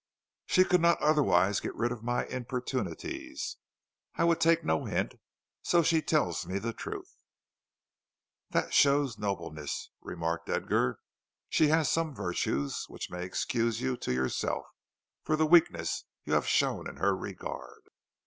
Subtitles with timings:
[0.47, 3.57] "She could not otherwise get rid of my importunities.
[4.15, 5.19] I would take no hint, and
[5.61, 7.17] so she tells me the truth."
[8.49, 10.97] "That shows nobleness," remarked Edgar.
[11.49, 14.65] "She has some virtues which may excuse you to yourself
[15.23, 17.83] for the weakness you have shown in her regard."